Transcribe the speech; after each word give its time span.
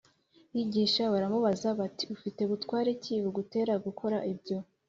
yigisha 0.55 1.03
baramubaza 1.13 1.67
bati 1.79 2.05
“Ufite 2.15 2.41
butware 2.51 2.89
ki 3.01 3.13
bugutera 3.23 3.73
gukora 3.85 4.17
ibyo? 4.33 4.57